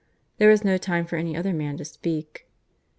[0.39, 2.47] There was no time for any other man to speak.